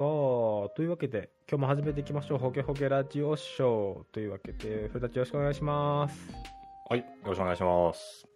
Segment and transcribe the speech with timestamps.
[0.00, 2.38] というわけで、今日も始めていきましょう。
[2.38, 4.04] ホゲホゲラジオショー。
[4.10, 6.18] というわけで、古舘よろしくお願いします。
[6.88, 8.26] はい、よろしくお願いします。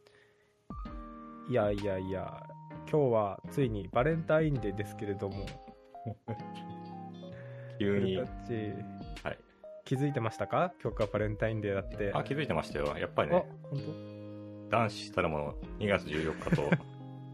[1.48, 2.42] いやいやいや、
[2.90, 5.46] 今日はついにバレンタインデーですけれども、
[7.80, 8.28] 急にはい。
[9.86, 10.74] 気づいてましたか？
[10.82, 12.12] 今日がバレンタインデーだって。
[12.12, 12.94] あ、気づいてましたよ。
[12.98, 16.62] やっぱりあね、本男子たるもの2月14日と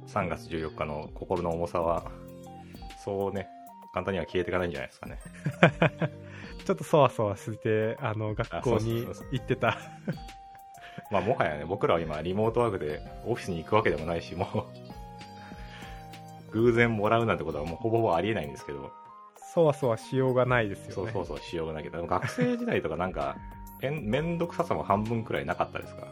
[0.07, 2.13] 3月14日の心の重さは、
[3.05, 3.49] そうね、
[3.93, 5.19] 簡単には消えていかないんじゃないですかね。
[6.61, 9.79] 当 ちょっとそわそわして、あの、学校に行ってた。
[11.11, 14.47] まあ、もはやね、僕らは今、リモートワークでオフィスに行くわけでもないし、も
[16.51, 18.93] う、偶然もらうなんてことはもうほぼほぼありえないんですけど、
[19.53, 20.93] そわそわしようがないですよね。
[20.95, 23.37] そうそうそう、しようがないけど、学生時代とかなんか、
[23.81, 26.07] めんめんどくささも半分くらいなかったですか？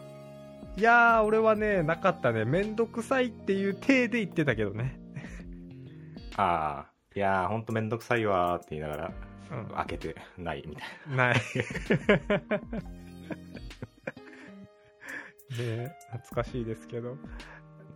[0.76, 2.44] いやー、俺はね、なかったね。
[2.44, 4.98] めんどくさいっていう体で言ってたけどね。
[6.36, 9.10] ああ、いやー、ほんとめんどくさいわーって言いながら、
[9.50, 9.66] うん。
[9.74, 11.34] 開けてないみたいない。
[15.58, 17.16] ね懐かしいですけど。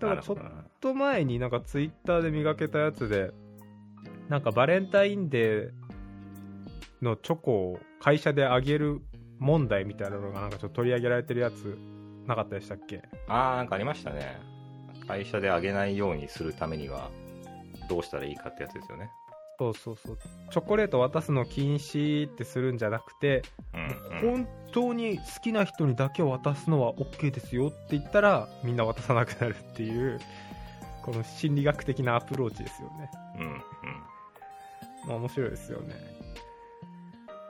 [0.00, 0.16] たな。
[0.16, 3.30] だちょっなるほどなと前になんかツイッターで見かけたやつで、
[4.28, 5.72] なんかバレンタインデー
[7.00, 9.02] のチョコを会社であげる
[9.38, 11.78] 問題みたいなのがなんかちょっと取り上げられてるやつ
[12.26, 13.02] なかったでしたっけ？
[13.28, 14.40] あー、なんかありましたね。
[15.06, 17.12] 会社であげないようにするためには、
[17.92, 19.10] どうしたらいいかってやつですよね。
[19.58, 20.18] そうそうそう。
[20.50, 23.42] チョコレート渡すの禁止ってするんじゃなくて、
[23.74, 24.44] うん、うん。
[24.44, 30.18] 本当に好きな人にだけ渡すのは OK ですよって言ったらみんな渡さなくなるっていう
[31.02, 33.62] この心理学的なアプローチですよねうん、うん。
[35.08, 35.94] まあ面白いですよね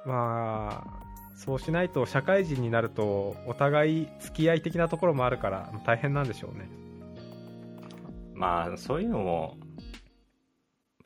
[0.04, 6.68] まあそうしないと社会人になるとお互い付き合い的なところもあるから大変なんでしょうね
[8.42, 9.56] まあ、そういうのも、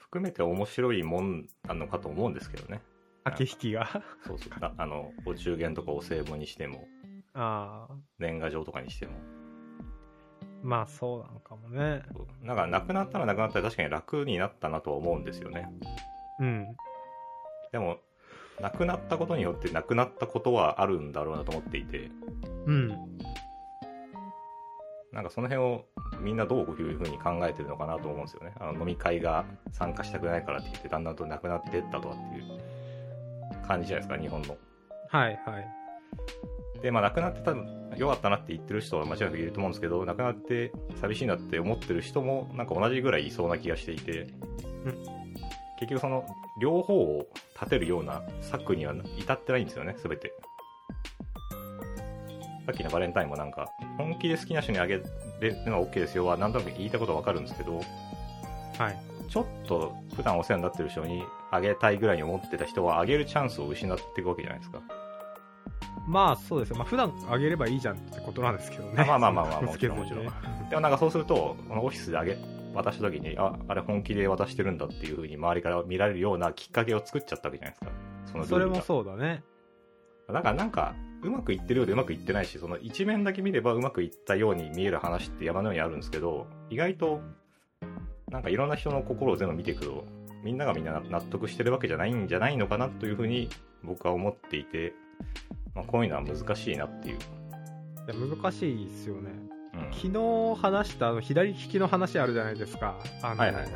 [0.06, 2.80] 含めて面白いもんなのかと思うんですけどね。
[3.24, 3.86] 駆け引きが
[4.24, 4.52] そうそう。
[4.60, 6.86] ああの、お中元とかお歳暮にしても、
[7.34, 9.12] ああ年賀状とかにしても。
[10.62, 12.02] まあそうなのかもね
[12.42, 15.68] なんか、なくなったらなくなったら確かに楽になったなとは思うんですよね。
[16.40, 16.76] うん
[17.72, 17.98] でも、
[18.60, 22.10] なくなったことによってなくなったことはあるんだろうなと思っていて、
[22.66, 22.88] うん
[25.12, 25.84] なんかその辺を
[26.20, 28.52] みんなどういうふうに考えてるのかなと思うんですよね。
[28.58, 34.56] あの飲み会が参加したくないからって言って、だんだんとなくなってったとかっていう感じじゃないですか、日本の。
[35.08, 35.86] はいはい
[36.82, 37.52] で、まあ、なくなってた
[37.96, 44.22] よかったなって言ってる人は間違いなくいると思うんですけど、なくなって寂しいなって思ってる人も、なんか同じぐらいいそうな気がしていて、
[44.84, 45.16] うん
[45.78, 46.26] 結局その、
[46.58, 50.32] 両方を立てるような策には至ってないんですよね、すべて。
[52.64, 53.68] さっきのバレンタインもなんか、
[53.98, 55.00] 本気で好きな人にあげ
[55.40, 57.80] るのは OK ですよは、なんとなく言いたいことはわかるんですけど、
[58.78, 58.98] はい。
[59.28, 64.80] ちょっと普段お世話になってる人にあげたいぐらいに思ってた人は、あげるチャンスを失っていくわけじゃないですか。
[66.06, 66.76] まあそうですよ。
[66.76, 69.04] まあ普段あげればいいじゃんってことなんですけどね。
[69.04, 70.24] まあまあまあまあ つけずにもちろん。
[70.68, 72.38] でもなんかそうすると、このオフィスであげ、
[72.74, 78.44] 渡した時に、あ、あれ本気で渡してるんだっていう風に周りから見られるようなきっかけを作っちゃったわけじゃないですか。
[78.44, 79.42] それもそうだね。
[80.28, 87.20] だからなんか、うまくいってるようでうまくいってないし、その一面だけ見ればうまくいったように見える話って山のようにあるんですけど、意外と、
[88.30, 90.04] なんかいろんな人の心を全部見ていくと、
[90.42, 93.48] みんながみんな納得してるわけじゃないんじゃないのかなというふうに
[93.82, 94.94] 僕は思っていて、
[95.74, 97.16] まあ、こういうのは難しいなっていう。
[97.16, 97.18] い
[98.08, 99.32] や難しいですよね
[99.74, 99.92] うん。
[99.92, 103.72] 昨日話したあの左利きの話あるじゃないですかあの、はいはいはい。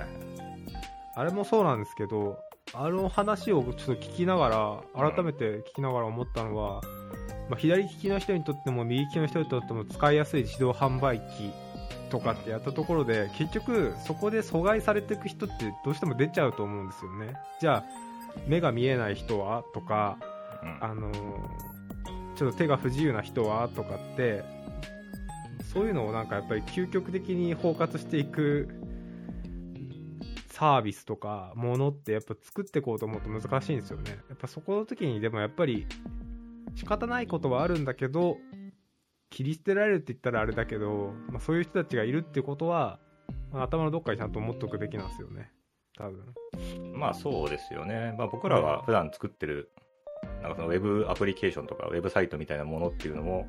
[1.16, 2.38] あれもそうなんですけど
[2.72, 6.80] あの話をちょっと聞きながら改めて聞きながら思ったのは、
[7.50, 11.50] まあ、左利きの人にとっても右利きの人にとっても使いやすい自動販売機
[12.08, 17.34] とかってやったところで結局そこで阻害されていく人ってどうしても出ちゃうと思うんですよね。
[17.60, 17.84] じゃあ
[18.46, 20.16] 目が見えない人はとか
[20.62, 20.78] うん。
[20.80, 21.10] あの
[22.36, 24.44] ちょっと手が不自由な人はとかって
[25.74, 28.68] そういうのをなんかやっぱり究極的に包括していく
[30.50, 34.18] サービスとかものってやっぱ作っていこうと思うと難しいんですよね。
[34.28, 35.86] やっぱそこの時にでもやっぱり
[36.74, 38.36] 仕方ないことはあるんだけど
[39.30, 42.98] 切り捨てられるって言ったらあれだけど、まあ、そういう人たちがいるってことは、
[43.52, 45.52] まあ頭のどっかにちゃんと思っておくべきなんですよね。
[45.96, 46.34] 多分。
[46.94, 48.14] まあそうですよね。
[48.18, 49.70] まあ僕らが普段作ってる、
[50.42, 53.46] なんかそのウェブアプリケーションとかウェブサイトみたいなものっていうのも、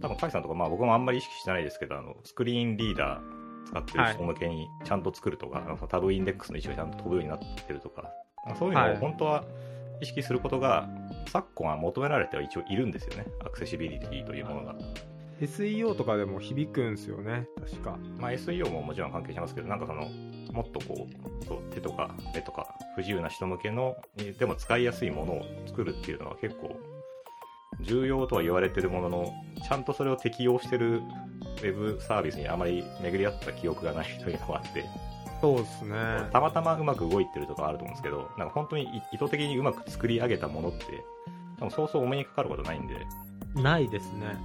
[0.00, 8.10] 多分、カイさんとか、まあ僕もあんまり意識してないですけど、あの、スクリーンリーダー使ってる人向けにちゃんと作るとか、あのタブインデックスの位置がちゃんと飛ぶようになってるとか、
[8.58, 8.96] そういうのをはい。
[8.96, 9.44] 本当は
[10.00, 10.88] 意識することが、
[11.26, 13.26] 昨今は求められては一応いるんですよね。
[13.40, 14.74] アクセシビリティというものが。
[15.40, 17.98] SEO とかでも響くんすよね、確か。
[18.18, 20.06] まあ SEO ももちろん関係しますけど、なんかその、
[20.52, 23.96] もっとこう、そう手とか目とか不自由な人向けの、
[24.38, 26.76] でも使いやすいものを作るっていうのは結構
[27.80, 29.32] 重要とは言われてるものの、
[29.66, 34.84] ちゃんとそれを適用してるウェブサービスにあまり巡り合った記憶がないというのがあって、
[35.44, 35.94] そうですね。
[36.32, 41.04] たまたまうまく動いてるとかあると思うんですけど、なんか本当に意図的にうまく作り上げたものって、
[41.58, 42.94] 多分そうそうお目にかかることないんで、
[43.54, 44.38] ないですね。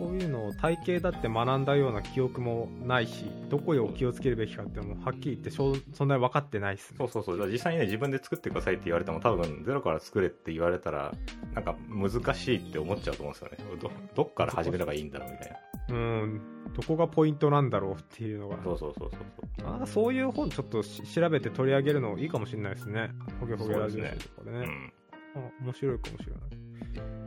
[0.00, 7.08] うん、そういうのを体系だって学んだような記憶もないし、どこを気をつけるべきかっていうのもはっきり言ってそそんなに分かってないですねそう。
[7.08, 7.48] そうそう。
[7.48, 11.14] 実際にね、自分で作ってくださいって言われても、多分、ゼロから作れって言われたら、
[11.54, 13.78] なんか難しいって思っちゃうと思うんですよね。
[13.80, 15.69] ど、どっから始めればいいんだろうみたいな。
[15.90, 16.40] うん。
[16.74, 18.62] どこがポイントなんだろうっていうのが。
[18.62, 19.20] そうそうそうそう
[19.60, 19.82] そう。
[19.82, 23.10] あそういう本ちょっとし調べて取り上げるのいいかもしれないですね。
[23.40, 24.58] ホゲホゲラジオ誌とかでね。
[24.58, 24.92] うん。
[25.34, 26.38] あ面白いかもしれな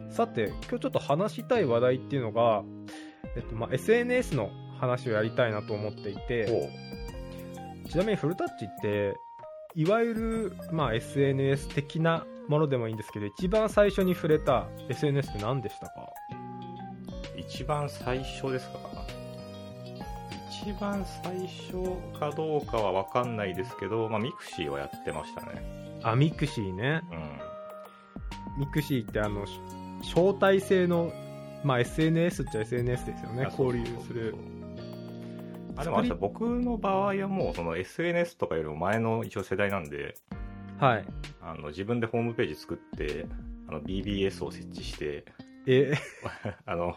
[0.10, 0.12] い。
[0.12, 2.63] さて、今日ちょっと話したい話題っていうのが、
[3.36, 6.48] えっと、まあ、SNS の話をやりたいなと思っていて、
[7.83, 9.15] ほちなみにフルタッチって、
[9.75, 16.10] いわゆる、まあ、SNS 的なものでもいいんですけど、一番最初に触れた SNS って何でしたか？
[16.31, 16.42] う。
[17.49, 18.79] 一番最初ですか？
[20.65, 25.99] 一番最初かどうかはわかんないですけど、まあ、ミクシーはやってましたね。
[26.03, 27.01] あ、ミクシーね。
[27.11, 28.59] うん。
[28.61, 29.59] ミクシーってあの、し
[30.15, 31.11] 招待制の、
[31.63, 33.43] まあ、SNS っちゃ SNS ですよね。
[33.57, 34.35] 交流する。
[35.75, 40.15] あ、でもあれだ僕の場合はもう、その SNS とかよりも前の一応世代なんで、
[40.79, 41.05] はい。
[41.41, 43.25] あの、自分でホームページ作って、
[43.67, 45.25] あの、BBS を設置して、
[45.65, 45.93] え、
[46.65, 46.95] あの、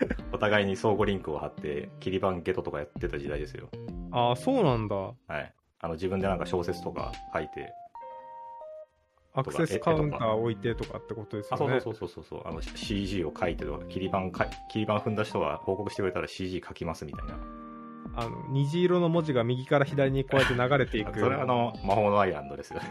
[0.32, 3.68] お互いに相互リンクを貼って、キリ番ゲットとかやってた時代ですよ。
[4.10, 4.96] あ、そうなんだ。
[4.96, 5.54] はい。
[5.80, 7.72] あの、自分でなんか小説とか書いて、
[9.34, 11.80] アクセスカウンター置いてとかってことですあ、よね。
[11.80, 17.34] そうそうそうそうそう、あの、CG を書いてとか、切り板か、切り板踏んだ人は報告してくれたら CG 書きますみたいな。
[18.14, 21.18] あの、虹色の文字が右から左にこうやって流れていく。
[21.18, 22.90] それはあの、魔法のアイランドですよね。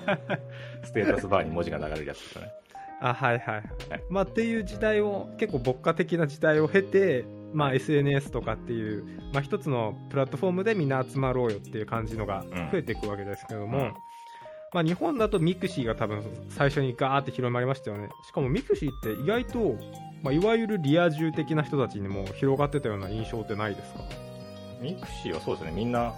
[0.84, 2.52] ステータスバーに文字が流れるやつですよね。
[3.00, 3.64] あ、はいはいはい。
[3.90, 13.94] はいまあ、っていう時代を、結構牧歌的な時代を経て、まあ、SNS とかっていう、まあ、一つのプラットフォームでみんな集まろうよっていう感じのがうん増えていくわけですけども、うん
[14.74, 18.10] まあ、日本だとミクシーが多分最初にガーって広まりましたよね。
[18.26, 19.76] しかもミクシーって意外と、
[20.22, 24.00] まあ、いわゆるリア充的な人たちにも広がってたような印象ってないですか？
[24.82, 26.12] ミクシーはそうですね、みんな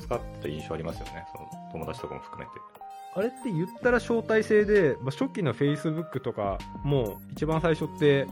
[0.00, 1.24] 使ってた印象ありますよね。
[1.32, 2.73] その友達とかも含めて。
[3.16, 8.26] あれって言ったら招待制で、まあ、初期の Facebook とかも一番最初って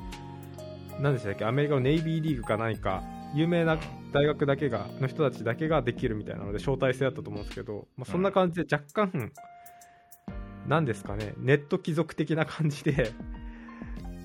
[1.01, 1.45] 何でしたっけ？
[1.45, 3.03] アメリカのネイビーリーグか何か
[3.35, 3.79] 有名な
[4.13, 9.33] 大学だけがの人たちだけができるみたいなので招待制だったと思うんですけど、まあ、そんな感じで若干、
[10.67, 13.13] 何ですかねネット貴族的な感じで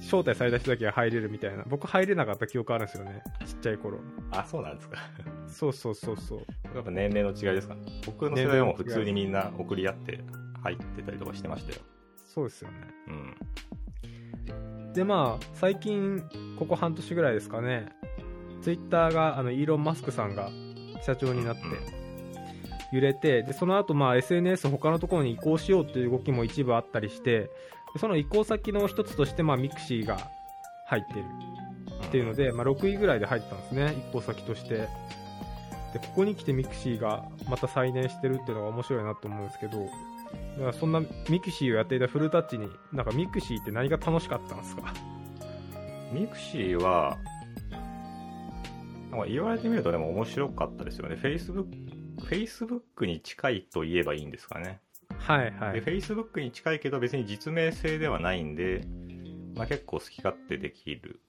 [0.02, 1.64] 招待された人だけが入れるみたいな。
[1.68, 4.00] 僕入れなかった記憶あるんですよねちっちゃい頃。
[4.32, 4.98] あ、そうなんですか。
[5.48, 6.40] そうそうそうそう。
[6.76, 7.76] やっぱ年齢の違いですか？
[7.76, 7.82] ね。
[8.06, 10.20] 僕の世代はもう普通にみんな送り合って
[10.68, 11.80] 入ってたりとかしてましたよ。
[12.26, 12.76] そうですよね。
[13.08, 14.94] うん。
[14.94, 16.22] でまあ最近
[16.60, 17.90] ここ半年ぐらいですかね。
[18.62, 20.50] ツイッターがあのイーロン・マスクさんが
[21.02, 21.62] 社長になって
[22.92, 27.50] 揺れてでその後まあ SNS 他のところに移行しようっていう動きも一部あったりして
[27.94, 30.18] でその移行先の一つとしてまあミクシーが
[30.88, 31.24] 入ってる。
[32.08, 33.96] っていうので、まあ、6位ぐらいで入ってたんですね。
[34.10, 34.88] 移行先として。
[35.94, 39.88] でここに来てミクシーがまた再燃してるっていうのが面白いなと思うんですけど
[40.56, 44.94] だからそんなミクシーをやっていたフルタッチになんかミクシーって何が楽しかったんですか？
[46.12, 47.18] ミクシーは、
[49.12, 51.16] なんか言われてみるとでも面白かったですよね。
[51.16, 51.66] Facebook、
[52.22, 54.80] Facebook に近いと言えばいいんですかね。
[55.18, 58.82] はいはいで、Facebook に近いけど別に実名性ではないんで、
[59.56, 61.22] まあ結構好き勝手できる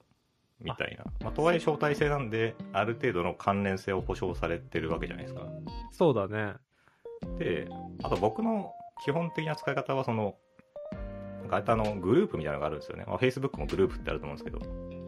[0.61, 1.05] みたいな。
[1.21, 5.41] まあとはいえ招待制なんで、ある程度の関連性を保証されてるわけじゃないですか。
[5.91, 6.53] そうだね
[7.37, 7.67] で、
[8.03, 10.35] あと僕の基本的な使い方はその、
[11.49, 13.05] なんかあのグループみたいなのがあるんですよね。
[13.07, 14.59] まあ、Facebook もグループってあると思うんですけど、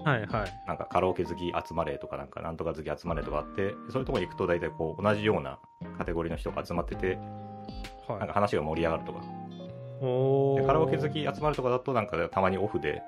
[0.04, 5.60] はいはいなんかカラオケ好き集まれとかなんかなんとか好き集まれとかあって、そういうところに行くと大体こう同じような
[5.98, 9.22] カテゴリーの人が集まってて、なんかはい話が盛り上がるとか。
[9.22, 13.04] でカラオケ好き集まるとかだとなんかたまにオフで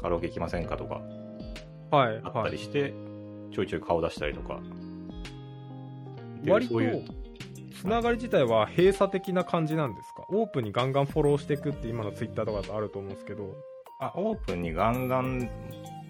[0.00, 1.00] カラオケ行きませんかとか
[1.96, 2.92] はいあったはいりして、
[3.52, 4.60] ちょいちょい顔出したりとか。
[6.48, 7.04] 割とそういう
[7.80, 10.24] つながり自体は閉鎖的な感じなんですか？
[10.28, 13.54] オープンにガンガンフォローしていくって今のツイッターとかだとあると思うんですけど。
[14.00, 15.48] あオープンにガンガン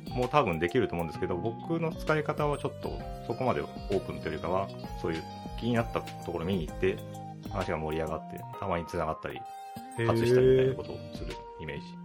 [0.08, 2.90] も多分できると思うんですけど、僕の使い方はちょっと
[3.26, 4.68] そこまでオープンというよりかは、
[5.02, 5.22] そういう
[5.60, 6.96] 気になったところ見に行って、
[7.50, 9.40] 話が盛り上がって、たまに繋がったり、
[9.98, 12.03] へ外したりみたいなーことをするイメージ。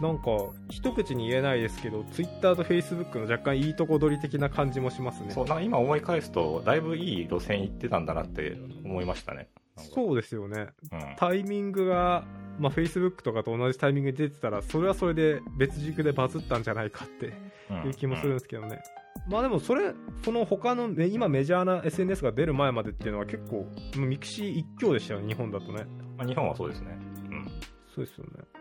[0.00, 0.30] なんか
[0.70, 5.30] 一口に言えないですけど Twitter と Facebook の若干いいとこ取り的な感じもしますね。
[5.30, 9.48] そうなんか今思い返すとだいぶいい路線行ってたんだなって思いましたね。
[9.76, 10.68] そうですよね。
[10.92, 11.16] うん。
[11.16, 12.24] タイミングが、
[12.58, 17.32] まあ、Facebook とかと同じタイミングで出てたらそれはそれで別軸でバズったんじゃないかって
[17.70, 17.88] うん。
[17.88, 18.82] いう気もするんですけどね、
[19.28, 19.92] まあでもそれ
[20.24, 25.84] その他のね今メジャーな SNS が出る前までっていうのは結構まあミクシー一強でしたよね日本だとね。
[26.18, 26.98] まあ、日本はそうですね。
[27.30, 27.46] うん。
[27.94, 28.51] そうですよね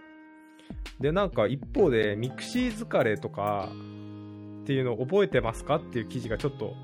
[1.00, 3.70] でなんか一方でミクシー疲れとか
[4.64, 6.76] っていうのを覚えてますかっていう記事がちょっと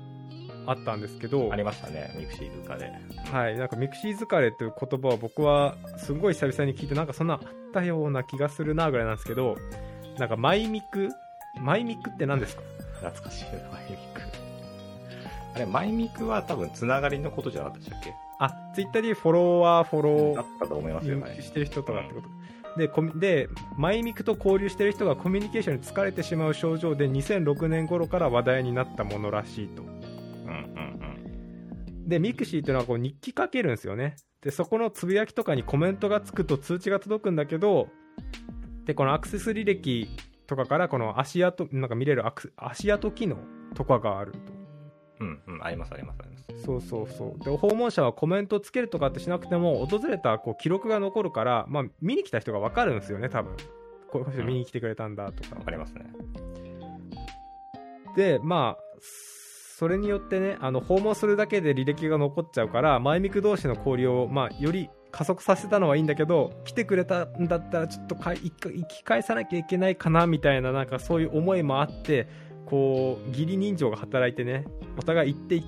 [0.66, 2.92] あったんですけどありましたねミクシーとかで
[3.32, 7.40] はい、なんかミクシー疲れっていう言葉を僕はすごい久々に聞いてなんかそんなあっ
[7.72, 9.56] たような気がするなぐらいなんですけど
[10.18, 11.10] なんかマイミク？
[11.60, 12.62] マイミクって何ですか？
[13.00, 14.20] 懐かしいなマイミク。
[15.54, 18.14] あれマイミクは多分つながりのことじゃなかったでしたっけ？
[18.40, 22.37] あツイッターでフォロワーフォロだったと思いますよねーしてる人とかってこと、でコ
[22.76, 29.82] ミでマイミクと交流してる人がコミュニケーションに疲れてしまう症状で2006年頃から話題になったものらしいと。
[29.82, 30.88] うんうん
[32.08, 34.16] でミクシーっていうのはこう日記書けるんですよね。
[34.40, 37.88] でそこのつぶやきとかにコメントがつくと通知が届くんだけど
[38.86, 40.08] でこのアクセス履歴
[40.46, 42.24] とかからこの足跡なんか見れる
[42.56, 43.36] 足跡機能
[43.74, 44.57] とかがあると
[45.20, 46.64] うんうんうんありますありますあります。
[46.64, 47.44] そうそうそう。
[47.44, 53.56] で訪問者はコメントつけるとかってしなくても訪れたこう記録が残るから、まあ、見に来た人が分かるんですよね多分。
[54.10, 56.06] この人見に来てくれたんだとか、わかりますね。
[58.16, 58.82] でまあ
[59.78, 72.28] それによってねあの訪問するだけで履歴が残っちゃうから前ミク同士の交流を、まあ、より加速させたのはいいんだけど来てくれたんだったらちょっとかい生き返さなきゃいけないかなみたいななんかそういう思いもあって
[72.68, 74.64] こう義理人情が働いてね
[74.98, 75.64] お互い行って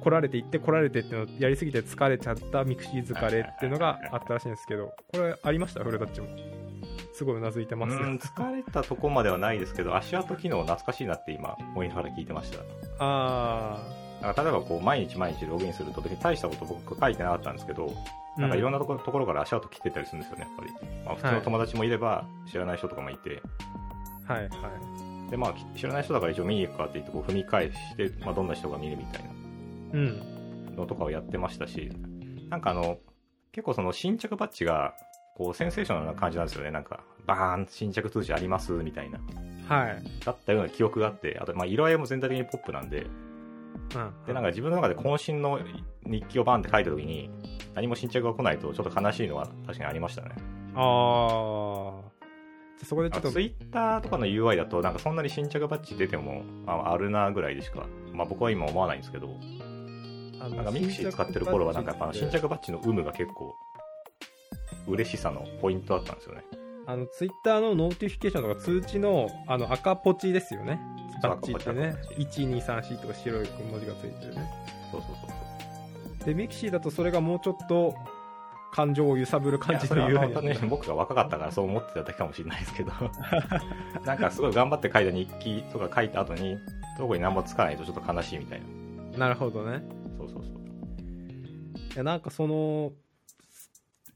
[0.00, 5.82] 来られて行って来られてってのをやりすぎて疲れちゃったミクシー疲れっていうのがあったらしいんですけどこれありました？
[5.82, 6.28] フルタッチも。
[7.12, 12.58] すごいうなずいてうますん疲れたとこまではないですけど足跡機能懐かしいなって今思いながら聞いてました。
[12.98, 13.78] あ
[14.20, 17.92] なんか例えばこう毎日毎日ログインすると別に大したこと僕書いてなかったんですけど、
[18.36, 20.72] あなんかいろんなところところから足跡来てたりするんですよね、やっぱり。
[21.04, 23.42] まあ、普通の友達もいれば、知らない人とかもいて、
[24.26, 24.50] はいはい
[25.30, 29.30] で、まあ、き知らない人だから一応見に行くかって言って、こう踏み返して、まあ、どんな人が見るみたいな
[29.94, 31.90] うんのとかをやってましたし、
[32.50, 32.98] なんかあの、
[33.52, 34.94] 結構その新着バッジが、
[35.36, 36.70] こう、センセーショナルな感じなんですよね。
[36.70, 39.20] なんか、バーン、新着通知あります、みたいな。
[39.68, 43.06] はいだったような記憶があって、あと、まあ、色合いも全体的にポップなんで、
[43.94, 45.58] うんで、なんか自分の中で渾身の
[46.04, 47.30] 日記をバンって書いた時に、
[47.74, 50.30] 何も新着が来ないとちょっと悲しいのは確かにありましたね。
[50.74, 52.13] ああ。
[52.84, 59.28] そこでちょっと、ツイッターとかの UI だと、なんかそんなに新着バッジ出ても、ああるなぐらいでしか、まあ僕は今思わないんですけど、
[60.38, 63.54] なんかミクシー使ってる頃はなんかやっぱ新着バッジの有無が結構、
[64.86, 66.44] 嬉しさのポイントだったんですよね。
[66.86, 70.78] あの、ツイッターのノーティフィケーションとか通知の、あの、赤ポチですよね。
[71.22, 72.42] バッチってね赤ポチ。
[72.42, 74.50] 1、2、3、4とか白い文字がついてるね。
[74.92, 76.26] そうそうそうそう。
[76.26, 77.94] で、ミクシーだとそれがもうちょっと、
[78.74, 82.90] 感情を揺さぶる感じのいやそれは UI 本当に僕が若かったからそう思ってただけかもしれないですけど。
[84.04, 86.58] なんかすごい頑張って書いた日記とか書いた後に
[86.98, 88.60] そこに何もつかないとちょっと悲しいみたい
[89.12, 89.18] な。
[89.18, 89.80] なるほどね。
[90.18, 90.54] そうそうそう。
[90.54, 92.90] いや、なんかその、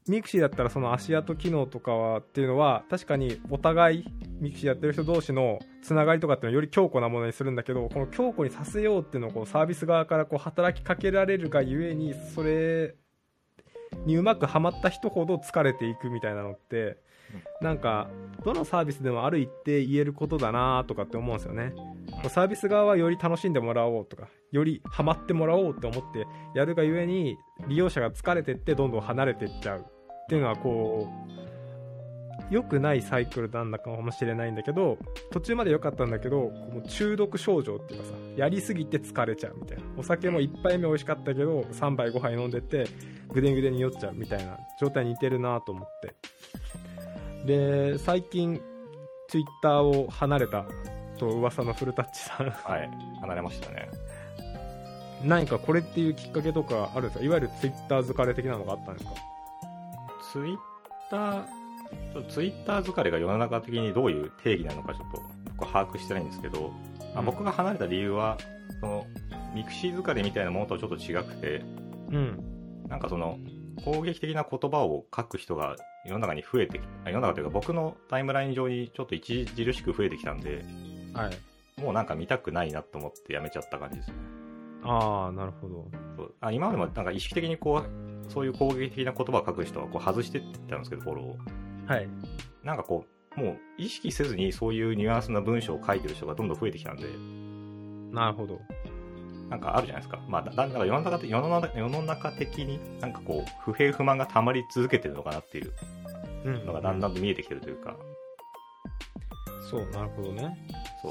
[0.09, 4.05] ミクシーだったらその足跡機能とかはっていうのは確かにお互い
[4.39, 12.95] ミクシーやってる人同士のつながりとかっていうのをより強固なものにするんだけどこの強固にさせようっていうのをこうサービス側からこう働きかけられるがゆえにそれ
[14.05, 16.97] にうまくはまった人ほど疲れていくみたいなのって
[17.61, 18.09] なんか
[18.43, 21.73] どのサービスでもある一定言えることだなとかって思うんですよね。
[22.29, 29.79] サービス側はより楽しんでもらおうとかよりハマってもらおうって思ってやるがゆえに利用者が疲れてってどんどん離れていっちゃう。
[29.81, 29.83] っ
[30.29, 31.48] ていうのはこう
[32.49, 34.97] 良くないサイクルなんだかもしれないんだけど
[35.31, 39.83] 途中まで良かったんだけどもう中毒症状っていうかさやりすぎて疲れちゃうみたいな。
[39.97, 42.87] お酒も1杯目美味しかったけど3杯5杯飲んでて
[43.27, 46.15] ぐでんぐでんに酔っちゃうみたいな状態に似てるなと思って。
[47.45, 48.59] で最近
[49.27, 50.65] ツイッターを離れた
[51.19, 52.49] と噂のフルタッチさん。
[52.49, 52.89] はい。
[53.21, 53.89] 離れましたね。
[55.23, 57.25] 何かこれっていうきっかけとかあるんですか？
[57.25, 59.11] いわゆるツイッター疲れ的なのがあったんですか？
[60.31, 60.57] ツイッ
[61.11, 61.58] ター
[62.13, 65.21] ちょっとツイッター疲れが世の中的にどういう定義なのかちょっと
[65.57, 66.73] 僕は把握してないんですけど、
[67.15, 67.25] あうん。
[67.25, 68.37] 僕が離れた理由は
[68.81, 69.07] その
[69.53, 71.63] ミクシー疲れみたいなものとはちょっと違くて
[72.11, 72.85] うん。
[72.87, 73.37] なんかその
[73.83, 80.65] 攻撃的な言葉を書く人が世の中に増えてきあ世の中というか僕のタイムライン上にちょっと著しく増えてきたんで
[81.13, 81.81] はい。
[81.81, 84.07] もうなんか見たくないなと思ってやめちゃった感じです。
[84.09, 84.15] ね
[84.83, 85.87] ああなるほど。
[86.15, 86.33] そう。
[86.41, 91.37] あ今までもなんか意識的にこうそういう攻撃的な言葉を書く人はこう外してってたんですけどフォローを
[91.93, 92.07] はい
[92.63, 93.05] なんかこ
[93.35, 97.07] うもう意識せずにそういうニュアンスな文章を書いてる人がどんどん増えてきたんで、
[98.11, 98.59] なるほど。
[99.49, 100.19] なんかあるじゃないですか。
[100.27, 105.73] まあ、だだんだん世の中世の中世の中的になんかこう、不平不満が溜まり続けてるのかなっていう
[106.45, 107.95] うんのがだんだんと見えてきてるというか、
[109.69, 110.55] そう、なるほどね。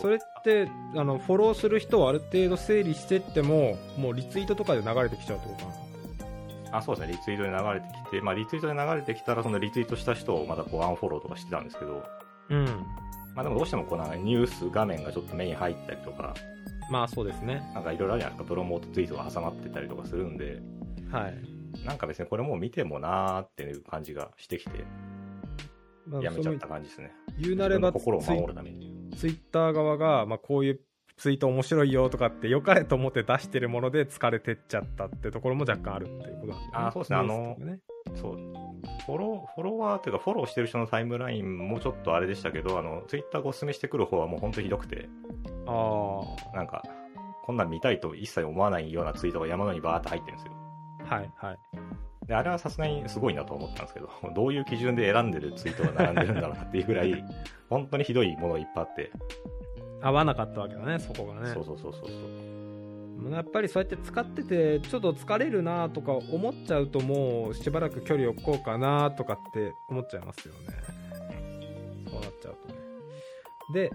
[0.01, 5.71] それって、あの、フォローする人をある程度整理してっても、もうリツイートとかで流れてきちゃうってことか？
[5.71, 5.88] な。
[6.73, 12.05] あそうですね、リツイートで流れてきて、まあ、リツイートで流れてきたら、そのリツイートした人をまたこうアンフォローとかしてたんですけど、
[12.51, 12.65] うん。
[13.35, 16.35] まあ、でもどうしてもこうなんかニュース画面がちょっと目に入ったりとか、
[16.91, 17.71] まあそうですね。
[17.75, 20.61] なんかいろいろあるじゃないですか、プロモートツイートが挟まってたりとかするんで、
[21.11, 21.85] はい。
[21.85, 24.85] なんか別にこれもう見てもなーっていう感じがしてきて、
[26.07, 27.13] まあやめちゃった感じですね。
[27.39, 28.99] 言うなれば心を守るために。
[29.17, 30.81] ツイッター側が、まあ、こういう
[31.19, 36.71] ツイート面白いよとかって良かれと思って出してるもので疲れてっちゃったってところも若干あるっていうことなんだよね。
[36.73, 37.57] あそうですねあの
[38.15, 38.69] そう。
[39.05, 45.09] フォロー、フォロワーというか、フォローしてる人のタイムラインもちょっとあれでしたけど、あの、ツイッターがお勧めしてくる方はもう本当ひどくて、
[45.67, 46.23] あ
[46.55, 46.83] なんか、
[47.45, 50.53] こんなん見たいと一切思わないようなツイートが山のようにバーって入ってるんですよ。
[51.11, 51.59] あ、はいはい。
[52.27, 57.25] で、あれはさすがにすごいなと思ったんですけど、 どういう基準で選んでるツイートが並んでるんだろうなっていうぐらい、
[57.71, 59.11] 本当にひどいものがいっぱいあって、
[60.01, 61.53] 合わなかったわけだね、そこがね。
[61.55, 62.49] そうそうそうそうそう。
[63.31, 70.61] やっぱりそうやって使っててちょっと疲れるなとか思っちゃうともうしばらく距離を置こうかなとかって思っちゃいますよね
[72.11, 72.79] そうなっちゃうとね
[73.75, 73.93] で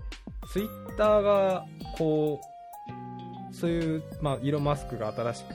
[0.51, 1.65] ツイッターが
[1.97, 2.41] こ
[3.51, 5.53] うそういう、まあ、イーロン・マスクが新しく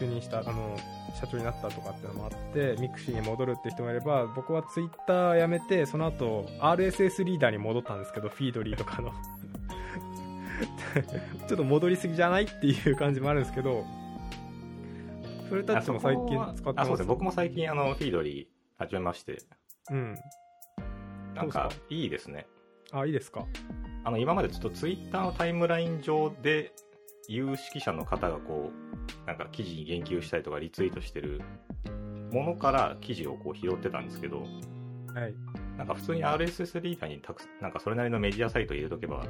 [0.00, 0.76] 就任したあの
[1.20, 9.12] 社長になったとかっていうのもあってミクシーに戻るって人もいれば僕はツイッターやめてその後 RSS リーダーに戻ったんですけど Feedly とかの
[11.48, 12.44] ちょっと戻りすぎじゃない？
[12.44, 13.84] っていう感じもあるんですけど、
[15.48, 16.80] フルタッチも最近使ってます？
[16.80, 18.46] あそうですね、僕も最近、あの、フィードリー
[18.78, 19.38] 始めまして、
[19.90, 20.16] うん。
[21.34, 22.46] なんかいいですね。
[22.92, 23.46] あ、いいですか？
[24.04, 26.72] あの、今までちょっとツイッターのタイムライン上で、
[27.28, 31.40] 有識者の方がこう、なんか記事に言及したりとかリツイートしてる
[32.32, 34.46] ものから記事をこう拾ってたんですけど、は
[35.28, 35.34] い。
[35.78, 39.24] なんか普通に RSS リーダーにたくなんかそれなりのメディアサイトを入れとけば、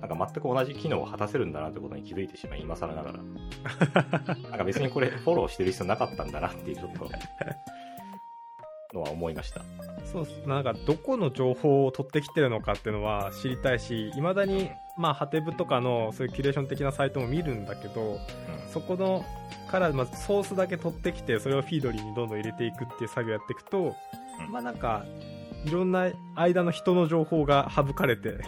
[0.00, 3.18] なんか全く同じ機能を果たせるんだなってことに気づいてしまい、今更ながら。
[4.50, 7.08] なんか別にこれフォローしてる必要なかったんだなっていうちょっと、
[8.94, 9.62] のは思いました。
[10.12, 10.48] そう。
[10.48, 18.18] なんか、どこの情報を取ってきてるのかっていうのは知りたいし、いまだに、まあ、ハテブとかのそういうキュレーション的なサイトも見るんだけど、
[18.72, 19.24] そこの
[19.70, 25.04] から、まずソースだけ取ってきて、それをフィードリーにどんどん入れていくっていう作業やっていくと、うんまあなんか、
[25.64, 28.38] いろんな間の人の情報が省かれて、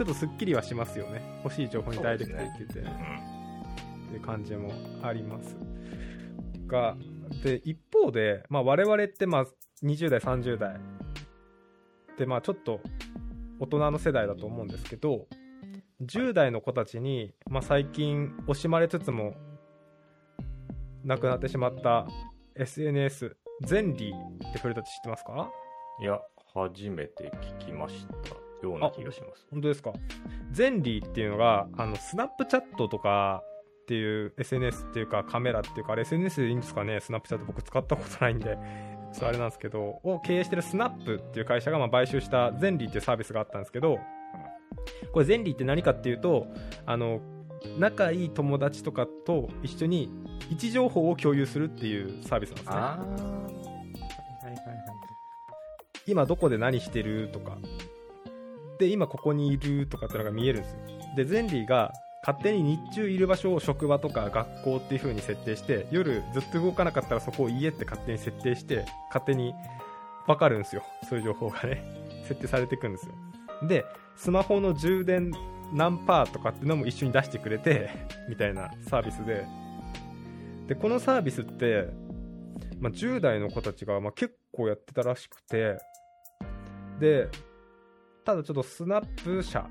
[0.00, 1.20] ちょっとスッキリはしますよね。
[1.44, 2.80] 欲しい情報にダイレクトにいけて。
[2.80, 2.86] うん。
[2.86, 2.88] っ
[4.08, 5.54] ていう感じもあります
[6.66, 6.96] が
[7.44, 9.46] で一方で、まあ、我々ってまあ
[9.84, 10.80] 20代30代
[12.16, 12.80] でまあちょっと
[13.58, 15.26] 大人の世代だと思うんですけど
[16.02, 19.34] 10代の子たちに、まあ、最近惜しまれつつも
[21.04, 22.08] なくなってしまった
[22.56, 25.50] SNS ゼンリーって古舘知ってますか？
[26.00, 26.18] いや、
[26.54, 29.46] 初めて聞きましたような気がします。
[29.50, 29.92] 本当ですか？
[30.52, 33.42] ゼンリーっていうのがあのスナップチャットとか
[33.82, 37.00] っていう SNS っていうかカメラっていうかあれ SNS でいいんですかね？
[37.00, 38.56] スナップチャット僕使ったことないんで
[39.12, 43.98] ちょっとあれなんですけどを経営してるスナップっていう会社がまあ買収したゼンリーっていうサービスがあったんですけど
[45.12, 46.46] これゼンリーって何かっていうと
[46.86, 47.20] あの
[47.78, 50.10] 仲いい友達とかと一緒に
[50.50, 53.10] 位置情報を共有するっていうサービスなんですねあー。
[53.12, 54.56] はいはいはい。
[56.06, 57.58] 今どこで何してるとか
[58.80, 60.78] で今ここにいるとかってのが見えるんですよ。
[61.16, 61.92] でゼンリーが
[62.26, 69.54] 勝手に日中いる場所を職場とか学校っていう風に設定して夜ずっと動かなかったらそこを家って勝手に設定して勝手に
[70.26, 70.82] 分かるんですよ。
[71.08, 71.84] そういう情報がね
[72.26, 73.12] 設定されていくんですよ。
[73.68, 73.84] で
[74.16, 75.30] スマホの充電
[75.74, 77.90] 何パーとかっていうのも一緒に出してくれて
[78.30, 79.44] みたいなサービスで。
[80.68, 81.88] でこのサービスって、
[82.78, 85.78] まあ、10代の子たちがま結構やってたらしくて。
[86.98, 87.28] で
[88.30, 89.66] ただちょっとスナップ社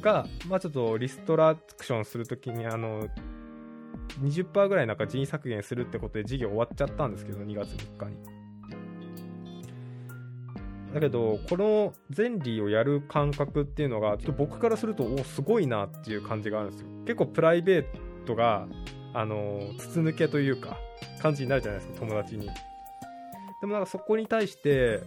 [0.00, 3.06] が、まあ、ちょっとリストラクションするときにあの
[4.22, 8.16] 20%ぐらいなんか人員削減するってことで事業終わっちゃったんですけど2月3日に。
[10.94, 16.88] だけどこのゼンリーをやる感覚っていうのがちょっと僕からするとおすごいなっていう感じがあるんですよ。
[17.04, 17.84] 結構プライベー
[18.24, 18.66] トが
[19.12, 20.78] あの筒抜けというか
[21.20, 22.48] 感じになるじゃないですか友達に。
[23.60, 25.02] でもなんかそこに対して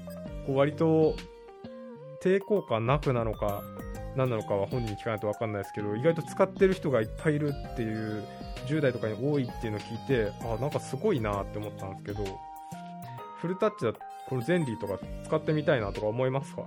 [0.45, 1.15] こう割と
[2.22, 3.64] 抵抗感なくなのか
[4.16, 8.24] 何なのかは本人に聞かないと分かんないですけど意外と使ってる人がいっぱいいるっていう
[8.68, 12.40] 10代とかに多いっていうのを聞いてあなんかすごいなって思ったんですけど
[13.38, 13.94] フルタッチだ
[14.28, 16.64] このゼンリーとか使ってみたいなとか思いますか？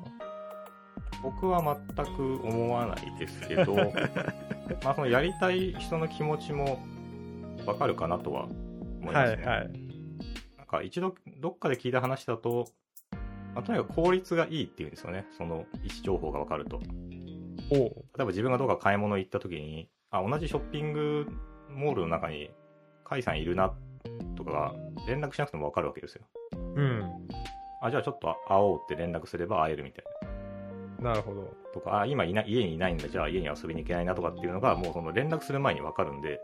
[1.22, 3.74] 僕は全く思わないですけど
[4.84, 6.78] まあそのやりたい人の気持ちも
[7.64, 9.72] わかるかなとは思いますね、はいはい。
[10.58, 12.66] なんか一度どっかで聞いた話だと、
[13.54, 15.26] まあ、とにかく効率がいいっていうんですよね。
[15.36, 16.80] その位置情報がわかると。
[17.70, 17.78] おう。
[17.78, 21.26] 例えば自分がどうか買い物行った時にあ同じショッピング
[21.70, 22.50] モールの中に
[23.04, 23.72] 甲斐さんいるな
[24.36, 24.74] とかが
[25.06, 26.22] 連絡しなくてもわかるわけですよ。
[26.76, 27.28] うん。
[27.82, 30.04] あじゃあちょっと会おうって連絡すれば会えるみたい
[31.00, 31.10] な。
[31.10, 31.54] なるほど。
[31.74, 36.40] とか、あ、今いない、家にいないんだ、じゃあ家に遊びに行けないなとかっていうのが、もうその連絡する前にわかるんで、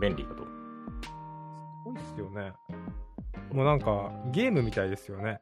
[0.00, 0.44] 便利だと。
[0.44, 0.50] す
[1.84, 2.52] ごいっすよね。
[3.52, 5.40] もうなんかゲームみたいですよね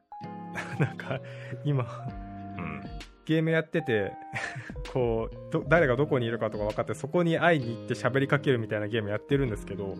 [0.79, 1.19] なんか
[1.63, 1.85] 今
[2.57, 2.83] うん。
[3.25, 4.11] ゲームやってて
[4.91, 9.95] こうど誰がどこにいるかとか分かってそこに会いに行って喋りかけるみたいなゲームやってるんですけど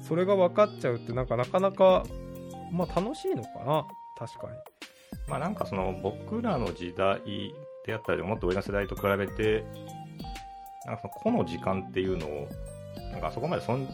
[0.00, 2.04] それが分かっちゃうってなんかなかなか
[2.70, 3.86] まあ楽しいのかな？
[4.18, 4.72] 確かに
[5.28, 7.54] まあなんかその、僕らの時代
[7.86, 9.64] であったり、もっと上の世代と比べて、
[10.86, 12.48] なんかその個の時間っていうのを、
[13.12, 13.88] なんかそこまでそん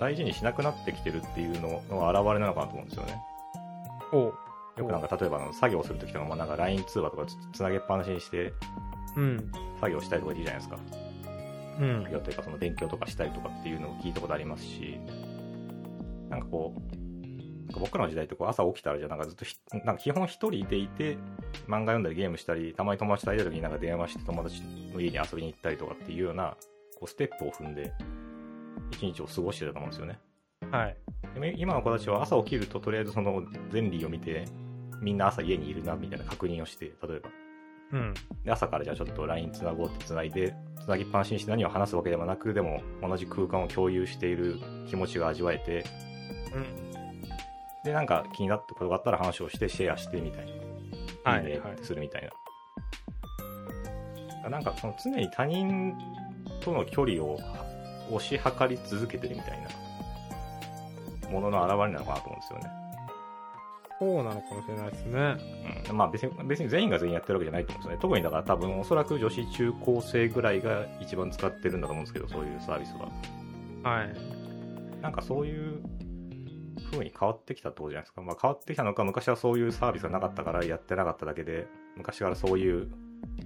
[0.00, 3.22] 大事にしなくなってきてるっていうのの表れなのかなと思うんですよね。
[4.12, 4.34] おう
[4.76, 8.52] よくなんか例えばあの作業するときとかもなんか LINE 通話とかつつなげっぱなしにして
[9.16, 10.78] うん作業したりとかいいじゃないですか。
[11.80, 14.98] うん作業というかその勉強とかしたりとかっていうのを聞いたことありますし、
[16.28, 17.26] なんかこう、
[17.66, 21.16] なんか僕らの時代ってこう朝起きたらじゃあなんかずっとひなんか基本一人でいて
[21.66, 24.62] 漫画読んだりゲームしたり、たまに友達と会えた時になんか電話して友達
[24.92, 26.56] の家に遊びに行ったりとかっていうような
[26.96, 27.92] こうステップを踏んで
[28.92, 30.18] 一日を過ごしてたと思うんですよね。
[30.70, 30.96] はい
[31.34, 34.46] でも今の子たちは朝起きるととりあえずそのゼンリーを見て
[35.00, 37.30] みんな朝家にいるなみたいな確認をして、例えば。
[37.92, 38.14] うん。
[38.44, 45.84] で朝からじゃあちょっと LINE つなごうってつないでつなぎっぱなしにして何を話すわけでもなくでも同じ空間を共有している気持ちが味わえて。
[47.84, 50.46] でなんか気になったことがあったら話をしてシェアしてみたい
[51.24, 51.76] な、はいねはい。
[51.82, 52.28] するみたい
[54.42, 55.94] な、なんかその常に他人
[56.60, 57.38] との距離を
[58.10, 59.60] 推し量り続けてるみたい
[61.22, 62.75] なものの表れなのかなと思うんですよね
[63.98, 65.36] そうなのかもしれないですね
[65.88, 67.98] うん、まあ別に別に全員が全員やってるわけじゃないと思うんですよね。
[68.02, 73.10] 特にだから多分おそらく女子中高生ぐらいが一番使ってるんだと思うんですけど、そういうサービスは。
[73.90, 74.36] はい
[75.00, 75.82] なんかそういう
[76.90, 78.22] 風に変わってきたってことじゃないですか。
[78.22, 82.88] まあ変わってきたのか、昔はそういうサービスがなかったからやってなかっただけで、昔からそういう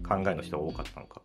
[0.09, 1.23] 考えの人が多かったのか。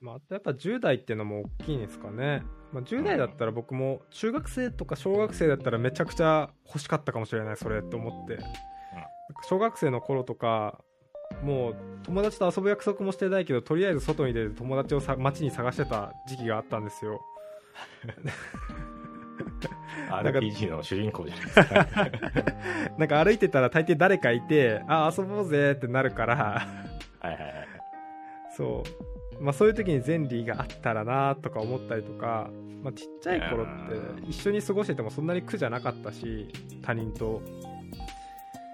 [0.00, 8.38] まあ、やっぱ10代っていうのも大きいんですかね、まあ、10代だったら僕も中学生とか小学生だったらめちゃくちゃ欲しかったかもしれないそれと思って、
[9.48, 10.80] 小学生の頃とか
[11.42, 17.20] もう友達と遊ぶ約束もしてないけどとりあえず外に出て友達をさ街に探してた時期があったんですよ。
[20.10, 21.86] RPG の主人公じゃないですか。
[22.98, 26.36] なんか歩いてたら大抵誰かいてあ遊ぼうぜってなるから。
[27.20, 27.68] はいはいはい。
[28.56, 32.50] そう、まあ、そういう時にゼンリーがあったらなとか思ったりとか、
[32.82, 36.48] まあ、ちっちゃい頃って一緒に過ごしててもそんなに苦じゃなかったし
[36.82, 37.40] 他人と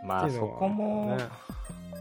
[0.05, 1.24] まあそこも、ね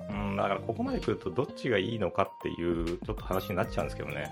[0.09, 4.29] うん、だからここまで来るとどっちがいいのかっていうちょっと話になっちゃうんですけどね。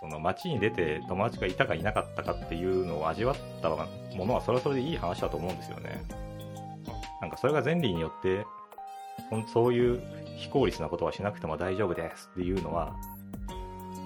[0.00, 6.04] その街に出て友達がいたかいなかったかっていうのを味わったものはそれはそれでいい話だと思うんですよね。
[7.20, 8.44] なんかそれが前例によって
[9.52, 10.00] そういう
[10.36, 12.94] 非効率なことはしなくても大丈夫ですっていうのは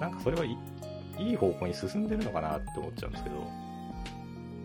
[0.01, 0.57] なんかそれはい
[1.19, 3.35] いい方向に進んでるのかなって思っちゃうんですけど。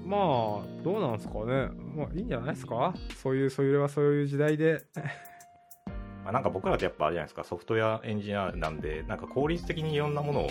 [0.05, 1.68] まあどうなんですかね。
[1.94, 2.94] まあいいんじゃないですか？
[3.22, 4.85] そういうそれはそういう時代で。
[6.25, 10.49] まあ、なんか僕らってやっぱあれじゃないですか、ソフトウェアエンジニアなんで、なんか効率的にいろんなものを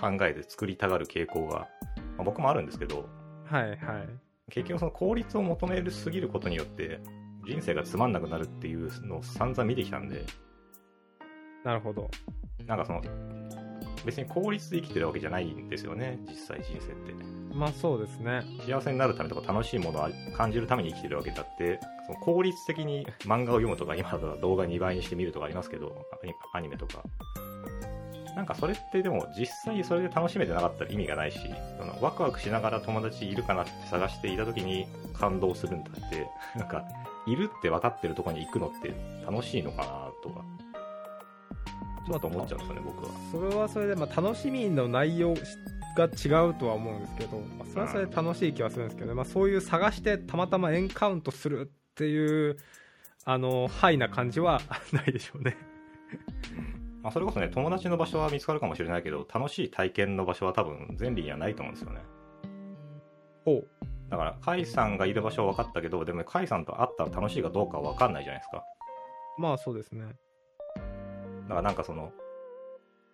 [0.00, 1.68] 考えて作りたがる傾向が、
[2.16, 3.08] まあ、僕もあるんですけど、
[3.44, 3.76] はいはい。
[4.50, 6.98] 結局その効率を求めるすぎることによって、
[7.46, 10.24] 人生がつまんなくなるっていうのを散々見てきたんで、
[11.62, 12.10] なるほど。
[12.66, 13.00] なんかその、
[14.08, 17.12] 別に効率で生きてるわけじゃないんですよね、実際人生って。
[17.54, 26.06] まあそうですね幸せになるためとか楽しいものを感じるために生きてるわけだって、その効率的に漫画を読むとか、今だと動画2倍にして見るとかありますけど、
[26.54, 27.02] アニメとか。
[28.34, 31.38] なんかそれってでも実際それで楽しめてなかったら意味がないし、
[31.78, 36.84] そのワクワクしながら友達いるかなって探していた時に感動するんだって、なんか、
[37.26, 38.94] いるって分かってるとこに行くのって
[39.26, 40.44] 楽しいのかなとか、
[42.08, 43.10] ちょっと思っちゃうんですよね、僕は。
[43.30, 45.34] それはそれで、まあ、楽しみの内容
[45.96, 52.56] が違うとは思うんですけど、まあそれはそれで楽しい気はするんですけどね、まあ、そういう探してたまたまエンカウントするっていう
[53.24, 54.60] あのハイな感じは
[54.92, 55.56] ないでしょうね
[57.02, 62.00] まあ、それこそね、友達の場所は見つかるかもしれないけど、楽しい体験の場所は多分、前理にはないと思うんですよね。
[63.44, 63.68] ほう
[64.10, 68.64] だから、甲斐さんがいる場所は分かったけど、でも甲斐さんと会ったら楽しいかどうかは分かんないじゃないですか。
[69.38, 70.04] まあそうですね。
[71.48, 72.12] だからなんかその、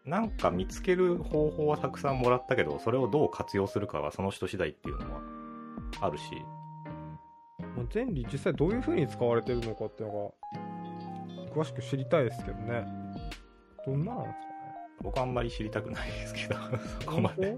[0.04, 5.20] なんか見つける方法はたくさんもらったけど、それをどう活用するかはその人次第っていうのは
[6.00, 6.24] あるし、
[7.76, 10.34] まあ前理実際どういう風に使われてるのかっていうの
[11.46, 12.84] が、詳しく知りたいですけどね。
[13.86, 14.64] どんななんですかね。
[15.02, 16.56] 僕はあんまり知りたくないですけど、
[17.00, 17.56] そこまで。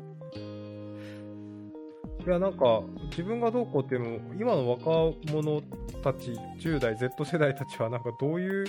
[2.27, 5.63] いやなんか自分がどうこうっていうのも今の若者
[6.03, 8.67] たち10代 Z 世代たちはなんかどういう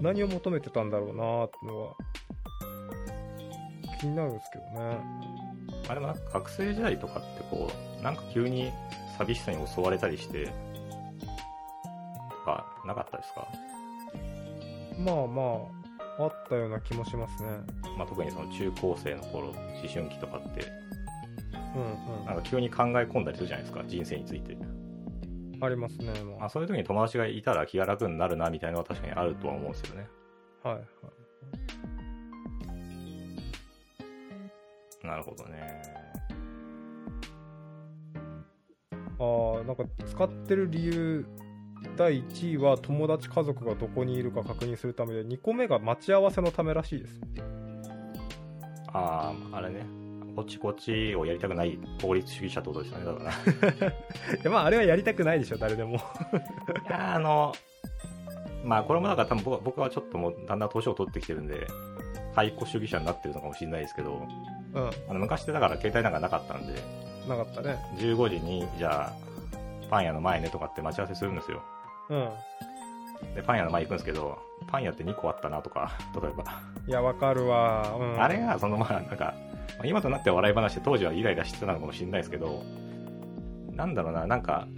[0.00, 1.94] 何を求めてたんだろうなってのは
[4.00, 4.98] 気になるんですけどね。
[5.88, 8.72] あれもなんか学生時代とかってこう、なんか急に
[9.16, 10.52] 寂しさに襲われたりして、と
[12.44, 13.48] か、なかったですか？
[14.98, 15.42] まあま
[16.18, 17.48] ああったような気もしますね。
[17.96, 19.56] まあ特にその中高生の頃、思
[19.92, 20.64] 春期とかって、
[21.74, 22.26] うん。
[22.26, 24.56] なんか急に考え込んだりするじゃないですか、人生について。
[25.56, 30.08] うんありますねもうあそういう時に友達がいたら気が楽になるなみたいなのは確かにあるとは思うんですよね。
[30.62, 30.84] はいはい
[35.06, 35.82] なるほどね。
[39.18, 41.26] ああなんか使ってる理由
[41.96, 47.20] 第1位は友達家族がどこにいるか確認するためで2個目が待ち合わせのためらしいです
[48.88, 50.05] ああ、あれね。
[50.36, 53.30] こっちこっちをやりたくない法律主義者ってことですよね、だから。
[53.30, 55.98] い いやまああれはやりたくないでしょ誰でも
[56.88, 57.54] や、あの、
[58.62, 61.66] まあこれもだから多分僕は僕はちょっともうだんだん年を取ってきてるんで、
[62.34, 64.26] 解雇主義者になってるのかもしれないですけど、
[64.74, 66.74] うんあの昔ってだから携帯なんかなかったんで、
[67.26, 69.12] なかったね15時に、じゃあ、
[69.88, 71.62] パン屋の前ねとかって待ち合わせするんですよ。
[72.10, 72.28] うん
[73.34, 76.44] で、パン屋の前行くんですけど、パン屋って2個あったなとか、例えば。
[76.86, 79.34] いやわかるわ、うん、あれが、そのまあ、なんか、
[79.78, 82.62] まあ今となっては笑い話で当時はイライラしてたのかもしれないですけど、
[83.72, 84.68] なんだろうな、なんか、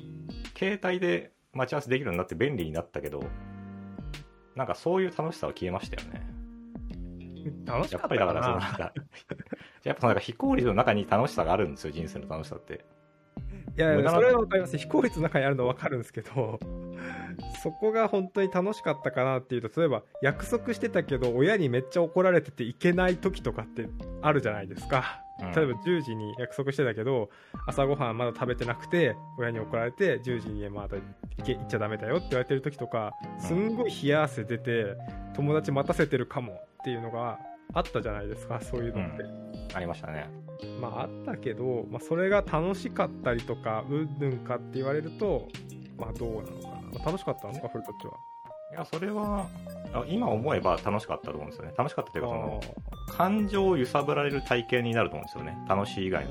[0.57, 3.23] 携帯で待ち合わせできるようになって便利になったけど、
[4.57, 6.27] なんかそういう楽しさは消えましたよね。
[7.65, 8.93] 楽しかったやっぱりだから、そのかななんか、
[9.85, 12.85] やっぱなんか非効率の中に楽しさがあるんですよ、人生の楽しさって。
[13.77, 16.59] いやいやそれはわかります非効率の中にあるのはわかるんですけど
[17.63, 23.89] そこが本当に楽しかったかなっていうと例えば約束してたけど親にめっちゃ怒られてて行けない時とかって
[24.23, 25.23] あるじゃないですか。
[25.41, 25.53] うん。
[25.53, 27.31] 例えば10時に約束してたけど
[27.67, 30.97] 朝ごはんまだ食べてなくて親に怒られて10時にまだ
[31.39, 34.97] 行け行っちゃダメだよって言われてる時とかすんごい冷や汗出て
[35.35, 37.39] 友達待たせてるかもっていうのが
[37.75, 39.25] あったじゃないですかそういうのって、
[39.75, 40.31] ありましたね。
[40.81, 45.49] まああったけど、まあ、それが楽しかったりとかうんぬんかって言われると
[45.97, 46.68] まあどうなの
[47.05, 48.15] 楽しかったんですかフルトッチは？
[48.71, 49.47] いや、それは、
[49.95, 51.73] あ今思えば楽しかったと思うんですよね。
[51.77, 52.61] 楽しかったというか、その、
[53.09, 55.57] あ感情を揺さぶられる体験になると思うんですよね。
[55.69, 56.31] 楽しい以外の。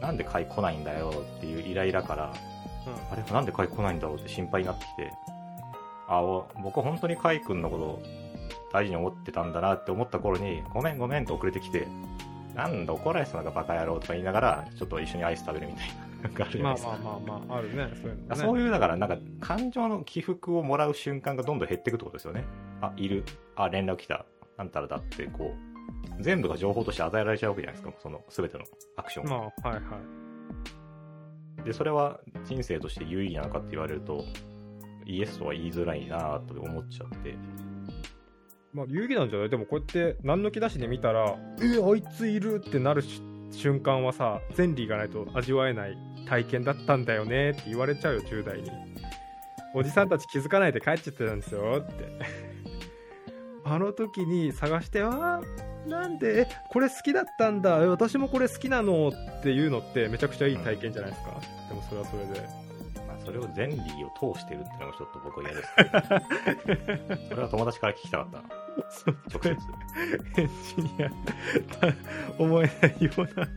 [0.00, 5.12] なんで買い来ないんだよっていうイライラから、ーあれなんで買い来ないんだろうって心配になってきて、
[6.06, 8.02] あ、お僕本当にカイ君のこと
[8.74, 11.88] 大事に思ってたんだなって思った頃に、ごめんごめんって遅れてきて、
[12.54, 15.94] なんだ怒られてたのかバカ野郎とか言いながら、ちょっと一緒にアイス食べるみたいな。
[16.32, 16.92] かあるじゃないですか。
[16.92, 22.44] まあまあまああるねそういうの、ね、そういう、だから、なんか、感情の起伏をもらう瞬間がどんどん減っていくってことですよね。
[22.80, 23.24] あ、いる。
[23.56, 24.24] あ、連絡来た。
[24.56, 25.54] なんたらだって、こ
[26.18, 28.00] う、全部が情報として与えられちゃうわけじゃないですか。
[28.00, 28.64] その、すべての
[28.96, 29.30] アクションが。
[29.30, 29.82] まあはいはい
[31.64, 34.22] で、それは人生として有意義なのかって言われると、
[35.06, 37.36] イエスとは言いづらいなと思っちゃって。
[38.74, 39.48] まあ有意義なんじゃない？
[39.48, 48.70] でもこうやって何の気なしで見たらえあいついるってなるし瞬間はさ前理がないと味わえない体験だったんだよねって言われちゃうよ10代に。
[49.74, 52.04] おじさんたち気づかないで帰っちゃってたんですよって。
[53.64, 56.42] あの時に探してあーなんで？
[56.42, 57.78] えこれ好きだったんだ。
[57.82, 59.08] え私もこれ好きなの？
[59.08, 62.40] っていうのってめちゃくちゃいい体験じゃないですか、でもそれはそれで。
[63.06, 67.18] まあ、それを前理を通してるっていうのがちょっと僕は嫌ですけど。
[67.28, 68.44] それは友達から聞きたかったな。
[69.32, 69.56] 直接。
[70.40, 71.10] エンジニア。
[71.10, 71.14] と
[72.42, 73.48] 思えないような。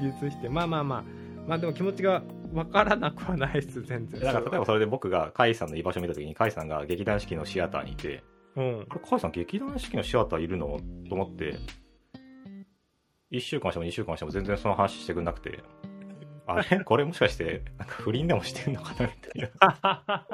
[0.00, 0.48] 技術して。
[0.48, 1.04] まあまあまあ
[1.48, 4.20] まあでも気持ちが分からなくはないです全然。
[4.20, 8.22] だから例えばそれで僕がカイさんの居場所を見た時にカイさんが劇団四季のシアターにいて、
[8.54, 8.86] うん。
[8.88, 10.78] あれ、カイさん劇団四季のシアターいるの？
[11.08, 11.58] と思って、
[13.32, 15.62] 1週間しても2週間しても全然その話してくんなくて、
[16.46, 16.80] あれ？
[16.84, 19.06] これもしかして、なんか不倫でもしてんのかな？
[19.06, 20.26] みたいな。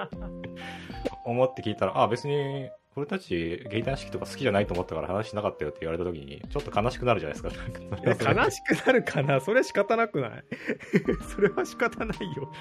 [1.24, 8.32] 思って聞いたら、あ、別に俺たちゲイター式とか好きじゃないと思ったから話しなかったよって言われた時に、ちょっと悲しくなるじゃないですか。
[8.32, 9.40] 悲しくなるかな？
[9.40, 10.44] それ仕方なくない？
[11.34, 12.52] それは仕方ないよ。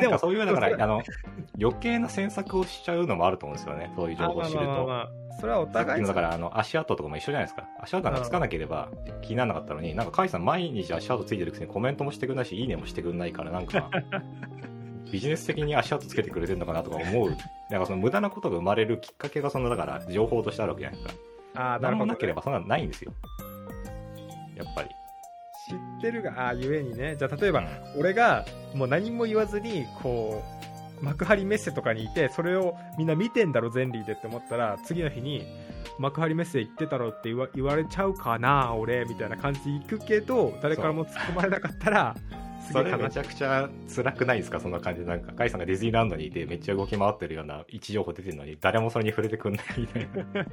[0.00, 1.02] でもかそういう、だから、あの、
[1.60, 3.92] 余計な詮索をしちゃうのもあると思うんですよね。
[3.96, 4.60] そういう情報を知ると。
[4.60, 7.68] あまあまあまあそれはお互いだから、あの、足跡とかも一緒じゃないですか。
[7.80, 13.90] 足跡なんかつかなければ気にならなかったのに、なんか、カイさん毎日足跡ついてるくせにコメントもしてくれないし、いいねもしてくれないから、なんか、
[15.14, 17.36] ビジネス的に足跡つけてくれてるのかなとか思う。
[17.70, 21.22] なんかその無駄なことが生まれるきっかけが、その、だから、情報としてあるわけじゃないですか。
[21.54, 23.12] ああ、なるほど、何もなければそんなのないんですよ。
[24.56, 24.88] やっぱり。
[25.68, 27.14] 知ってるが、ああ、ゆえにね。
[27.16, 30.42] じゃあ、例えば、うん俺がもう何も言わずに、こ
[31.00, 35.46] う、幕張メッセとかにいて、それをみんな見てんだろ、ゼンリーでって思ったら、次の日に、
[36.00, 42.16] 幕張メッセ行ってたろって言われちゃうかな、俺、みたいな感じで行くけど、誰からも突っ込まれなかったら、
[42.72, 43.10] それめ。
[43.10, 44.60] ちゃくちゃ辛くないですか？
[44.60, 45.06] そんな感じで。
[45.06, 50.46] なんか、カイさんがディズニーランドにいて、めっちゃ動き回ってるような位置情報出てるのに、誰もそれに触れてくんないみたいな。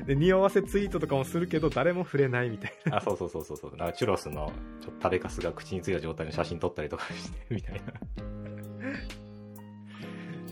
[0.06, 3.76] で、匂わせツイートとかもするけど、誰も触れないみたいあ、そうそうそうそうそう。
[3.76, 7.80] なんかチュロスのちょっと食べかすが口についた状態の写真撮ったりとかして、みたいな。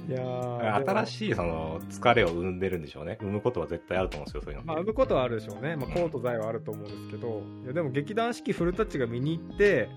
[0.09, 1.07] いや新い。
[1.07, 3.19] しいその疲れを生んでるんでしょうね。
[3.21, 4.65] 生むことは絶対あると思うんですよ、そういうの。
[4.67, 5.77] まあ、生むことはあるでしょうね。
[5.77, 9.89] まあ、コート剤はあると思うんですけど、いや、でも劇団四季フルタッチが見に行って、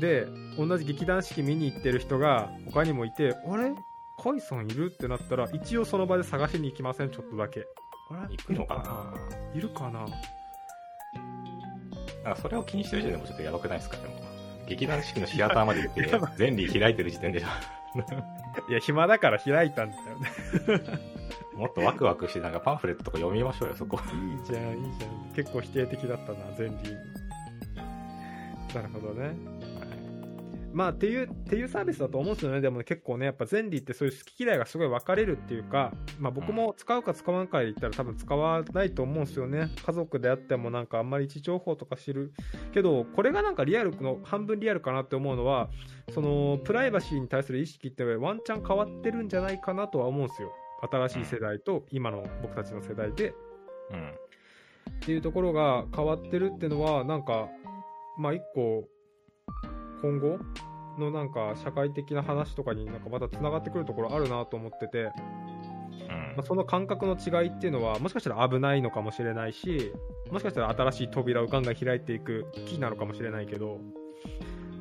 [0.00, 3.72] で、同じ劇団四季見に行ってる人が他にもいて、あれ？
[4.22, 4.90] カイさんいる？
[4.92, 7.64] ってなったら、一応その場で探しに行きません、ちょっとだけ。
[8.10, 8.36] あれ？
[8.36, 9.14] 行くのかな？
[9.54, 10.06] いるかな？
[12.24, 12.30] な？
[12.30, 13.96] んかそれを気にしてる時点でもちょっとやばくないですか？
[13.98, 14.14] でも。
[14.68, 17.48] 劇団四季のシアターまで行って 全理開いてる時点でしょ。
[18.68, 21.12] いや、暇だから開いたんだよね。
[21.56, 23.98] もっとワクワクして、なんかパンフレットとか読みましょうよ、そこ。
[24.12, 25.34] いいじゃん、いいじゃん。
[25.34, 28.74] 結構否定的だったな、ゼンリー。
[28.74, 29.34] なるほどね。
[30.72, 32.60] まあ、っていう、っていうサービスだと思うんですよね。
[32.60, 39.70] でも結構ね、やっぱゼンリーってそういう好き嫌いがすごい分かれるっていうか、まあ僕も使うか使わんかで言ったら多分使わないと思うんですよね。
[39.84, 42.32] 家族であってもなんかあんまり位置情報とか知る。
[42.72, 45.68] けど、これがなんかリアルの、半分リアルかなって思うのは、
[46.10, 50.52] その、プライバシーに対する意識ってワンチャン変わってるんじゃないかなとは思うんですよ。
[50.90, 53.34] 新しい世代と今の僕たちの世代で。
[53.90, 54.08] うん。
[54.08, 57.48] っていうところが変わってるっていうのは、なんか、
[58.18, 58.88] まあ一個、
[60.02, 60.38] 今後
[60.98, 65.10] のなんか社会的な話とかになんかまた繋がってくるところあるなと思ってて、うん
[66.36, 69.92] まあ、その感覚の違いっていうのは、もしかしたら危ないのかもしれないし、
[70.30, 73.80] もしかしたら新しい扉をガンガン開いていくキーなのかもしれないけど、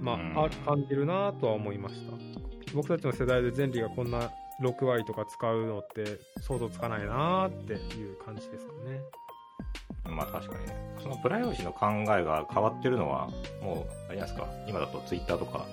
[0.02, 2.14] まあ感じるなとは思いました。
[2.74, 4.32] 僕たちの世代で前理がこんな
[4.62, 9.02] 6割とか使うのって想像つかないなっていう感じですかね。
[10.12, 10.76] まあ確かにね。
[11.02, 13.28] そのプライバシーの考えが変わってるのは、
[13.62, 14.47] もう、あれないですか。
[14.67, 15.65] 今だとツイッターとか、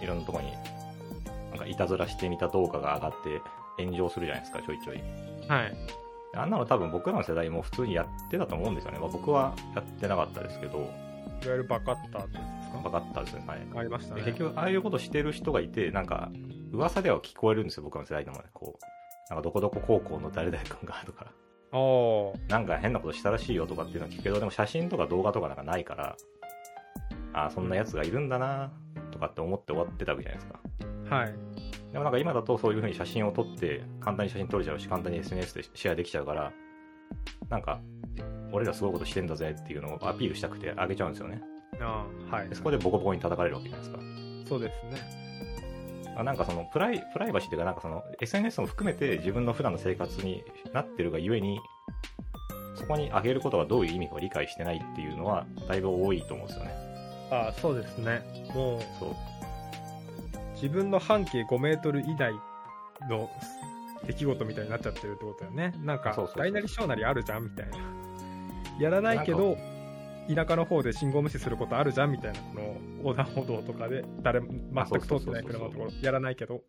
[0.00, 0.52] いろんなとこに、
[1.50, 3.40] なんかいたずらしてみた動画が上がって
[3.82, 5.02] 炎上するじゃないですか、ちょいちょい。
[5.48, 5.74] はい。
[6.34, 8.98] あんなの多分僕らの世代も普通にやってたと思うんですよね。
[8.98, 10.88] まあ、僕はやってなかったですけど、いわ
[11.44, 12.78] ゆるバカッターってですか？
[12.84, 13.44] バカったですね。
[13.46, 13.58] はい。
[13.76, 14.22] ありましたね。
[14.22, 16.30] で結局、ああいうことしてる人がいて、なんか、
[16.72, 18.44] 噂では聞こえるんですよ、僕の世代でもね。
[18.54, 18.84] こう、
[19.28, 21.26] なんかどこどこ高校の誰々君がとか。
[22.48, 26.16] なんか変なことしたらしいよとかっていうのは聞くけど、でも写真とか動画とかなんかないから、
[27.32, 28.70] ああ、そんな奴がいるんだな
[29.10, 31.16] とかって思って終わってたわけじゃないですか。
[31.16, 31.34] はい。
[31.92, 36.52] でもなんか今だとそういう風に写真を撮って、簡単に写真撮れちゃうし、簡単に SNS でシェアできちゃうから、
[37.48, 37.80] なんか、
[38.50, 41.42] 俺らすごいことしてんだぜっていうのをアピールしたくてあげちゃうんですよね。
[41.80, 42.54] ああ、はいで。
[42.54, 44.02] そこでボコボコに叩かれるわけじゃないですか。
[44.46, 45.31] そうですね。
[46.22, 51.60] あなんかそのプライ、プライバシーっていうか、なんかその SNS も含めて自分の普段の生活になってるがゆえに、
[52.74, 56.72] そこに上げることがどういう意味かを理解してないっていうのは、だいぶ多いと思うんですよね。
[57.30, 58.22] ああ、そうですね。
[58.54, 59.14] もう、そう。
[60.54, 62.32] 自分の半径5メートル以内
[63.08, 63.28] の
[64.06, 65.74] 出来事みたいになっちゃってるってことだよね。
[65.82, 67.78] なんかそうそうそう、大なり小なりあるじゃんみたいな。
[68.78, 69.56] やらないけど、
[70.28, 76.62] 田舎の方で信号無視することあるじゃんみたいな、この横断歩道とかで、誰も全く通ってない車のところ、やらないけど。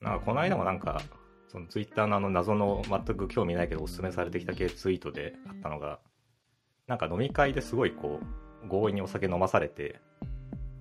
[0.00, 1.00] なんかこの間もなんか、
[1.48, 5.98] そのツイッターのあの謎の全く興味ないけどおすすめされてきた系ツイートであったのが、
[6.86, 8.20] なんか飲み会ですごいこ
[8.64, 10.00] う、強引にお酒飲まされて、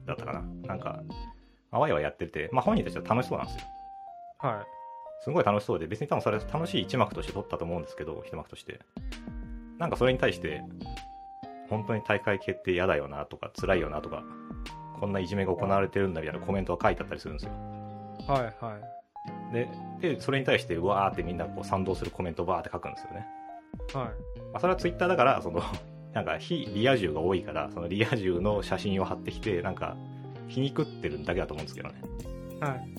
[0.05, 0.41] だったかな。
[0.67, 1.01] なんか、
[1.71, 3.67] あわやわやってて、まあ本人たちは楽しそうなんですよ。
[4.39, 4.65] は
[5.21, 8.79] すごい楽しそうで、別に多分それ楽しい一幕として撮ったと思うんですけど、一幕として。
[9.79, 10.63] なんかそれに対して、
[11.69, 14.23] 本当に大会決定嫌だよなとか、辛いよなとか、
[14.99, 17.51] こんないじめが行われてるんだみたいなコメントが書いてあったりするんですよ。
[18.27, 18.31] い。
[18.31, 18.77] はいは
[19.51, 19.53] い。
[19.53, 19.69] で、
[20.01, 23.27] で、それに対して、うわーってみんなこう賛同するコメントをバーって書くんですよね。
[23.93, 24.05] はい。
[24.51, 25.61] まあ、それはツイッターだから、その、
[26.13, 29.95] なんか非リア充が多いから、そのリア充の写真を貼ってきて、なんか、
[30.47, 32.01] 皮肉ってるだけだと思うんですけどね。
[32.59, 32.89] はい。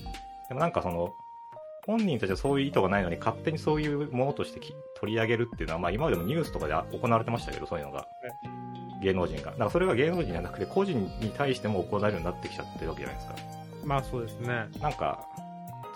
[0.47, 1.13] でもなんかその、
[1.89, 8.07] 本人たちはそういう意図がないのに勝手にそういうものとしてき取り上げるっていうのは、まあ、今までもニュースとかで行われてましたけどそういうのが、
[9.01, 13.35] 芸能人がだからそれが芸能人じゃなくて個人に対しても行えるようになってきちゃってるわけじゃないですか。
[13.83, 14.67] まあそうですね。
[14.79, 15.25] なんか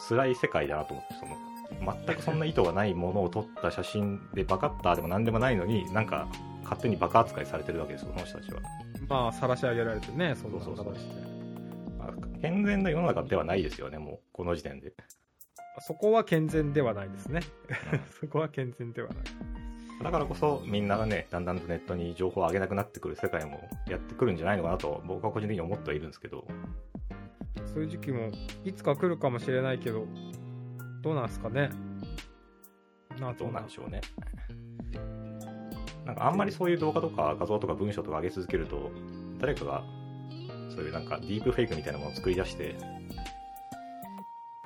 [0.10, 6.28] 辛い世界だなと思ってその全くそんな意図がないものを撮った写真でバカッターでも何でもないのになんか
[6.64, 8.62] 勝手にバカ扱いされてるわけですよこの人たちは、
[9.08, 10.96] まあ、晒し上げられてね、そうそうそう。
[12.00, 14.94] まあ、健全な世の中ではないですよねもうこの時点で
[15.80, 17.42] そこは健全ではないですね。
[18.20, 19.18] そこは健全ではない。
[20.04, 26.46] だからこそみんながね、だんだんとネットに情報を上げなくなってくる世界もやってくるんじゃないのかなと僕は個人的に思ってはいるんですけど、
[27.66, 28.30] そういう時期も
[28.66, 30.06] いつか来るかもしれないけど、
[31.02, 31.70] どうなんですかね。
[33.20, 34.02] などうなんでしょうね。
[36.06, 38.92] なんかあんまりそういう動画とか画像とか文章とか上げ続けると、
[39.40, 39.84] 誰かが
[40.70, 42.76] そういうなんかディープフェイクみたいなものを作り出して、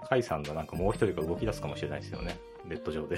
[0.09, 2.37] カイさんのなんかもう一人が動き出すかもしれないですよね。
[2.65, 3.17] ネット上で。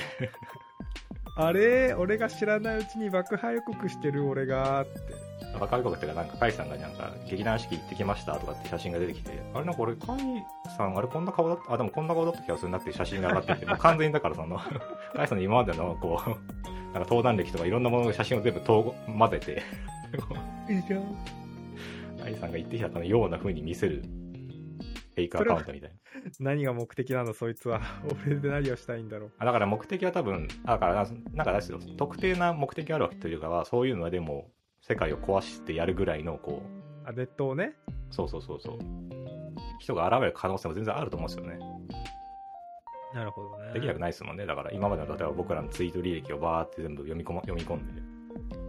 [1.35, 1.93] あれ？
[1.93, 5.29] 俺が知らないうちに爆破予告してる俺がって。
[5.57, 10.19] バカ予告っていうか、なんか、カイさんがなんか、劇団四季行ってきましたとかって写真が出てきて、あれなんか俺、カイ
[10.77, 14.59] さん、あれこんな顔だった、あ、でもこんな顔だった気がするなっていう写真が上がってて、 もう完全にだからその、
[15.15, 16.29] カイさんの今までの、こう、
[16.91, 18.93] なんか登壇歴とかいろんなものの写真を全部混
[19.31, 19.63] ぜて、
[20.71, 21.03] いいじゃん。
[22.21, 25.95] カイさんが言ってきたかのような風に見せる、フェイクアカウントみたいな。
[26.39, 27.81] 何が目的なの、そいつは。
[28.25, 29.31] 俺で何をしたいんだろう。
[29.37, 34.51] あだから目的は多分、あだからな、なんかですよ、特定な目的があるわけというかは、そういうのはでも、
[34.81, 37.73] 世界を壊してやるぐらいの、こう、あ、ネットをね。
[38.11, 38.79] そうそうそうそう、
[39.79, 41.59] 人が現れる可能性も全然あると思うんですよね。
[43.13, 43.73] なるほどね。
[43.73, 44.45] できなくないですもんね。
[44.45, 48.01] だから今までの例えば僕らのツイート履歴をバーって全部読み込,、ま、読み込んで、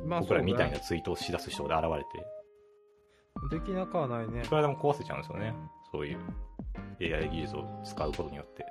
[0.06, 0.78] まあ、僕らみたいな。
[0.78, 2.26] なツイートをしだす人が現れて、
[3.50, 4.48] できなくはないねい。
[4.48, 5.54] くらでも壊せちゃうんですよね。
[5.92, 6.18] そういう
[7.00, 8.66] AI 技術を使うことによって。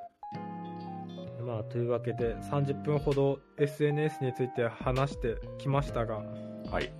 [1.42, 6.18] まあ、というわけで、30分ほど SNS について話してきましたが、
[6.70, 6.92] はい。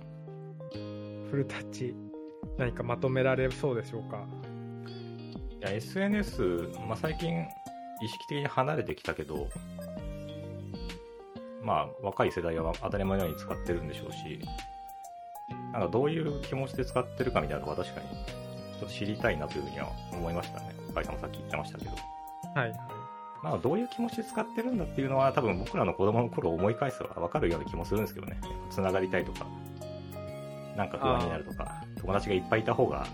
[1.30, 1.94] フルタッチ、
[2.58, 4.26] 何かまとめられそうでしょうか？
[5.60, 6.42] いや、SNS、
[6.88, 7.46] まあ、最近
[8.02, 9.48] 意識的に離れてきたけど、
[11.62, 14.40] まあ、若い世代は当たり前のように使ってるんでしょうし、
[15.72, 18.06] なんかどういう気持ちで使ってるかみたいなのが確かに、
[18.80, 20.74] ちょっと知りたいなというふうには思いましたね。
[20.88, 21.90] 深井さんもさっき言ってましたけど。
[22.54, 22.72] はい。
[23.42, 28.40] まあ、どういう気持ちで使ってるんだっていうのは、多分僕らの子供の頃を思い返せば分かるような気もするんですけどね。
[28.70, 29.46] つながりたいとか、
[30.76, 33.06] なんか不安になるとか、友達がいっぱいいた方が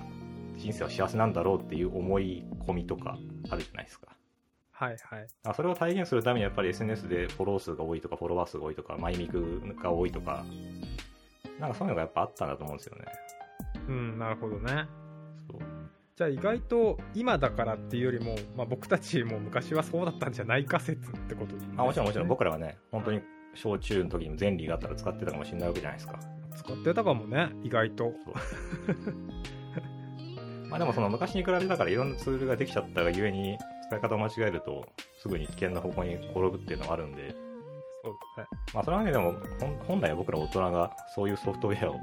[0.56, 3.18] 人生は幸せなんだろうっていう思い込みとか
[3.50, 4.08] あるじゃないですか。
[4.72, 5.26] はいはい。
[5.44, 10.44] あそれを体現するためにやっぱり SNS でフォロー数が多いとか、フォロワー数が多いとか、マイミクが多いとか、
[11.58, 13.04] なんかそういうのがやっぱあったんだと思うんですよね。
[13.88, 14.86] うん、なるほどね。
[16.16, 23.20] じゃあ意外と今だからっていうよりも、まあ、僕たちも昔はそうだったんじゃないか説ってことねまあもちろんもちろん僕らはね、本当に
[23.54, 26.18] 小中の時にも前理があったら使ってたかもしれないわけじゃないですか。
[26.56, 28.14] 使ってたかもね、意外と。
[30.70, 33.58] まあでもその昔に比べたからいろんなツールができちゃったがゆえに
[33.88, 34.86] 使い方を間違えると
[35.20, 37.34] すぐに危険な方向に転ぶっていうのがあるんで、
[38.02, 38.46] そうですね。
[38.72, 42.00] まあそれはねでも本本来は僕ら大人がそういうソフトウェアを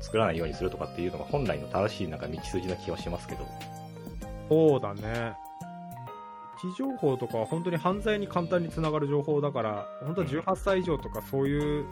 [0.00, 3.46] 作らないようにするとかっていうのが本来の正しいなんか道筋な気はしますけど、
[4.48, 5.34] そうだね。
[6.62, 11.84] 位置情報とかは本当に犯罪に簡単につながる情報だから、本当は18歳以上とかそういう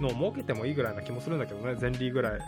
[0.00, 2.40] のを設けてもいいぐらいな気もするんだけどね、前例ぐらい、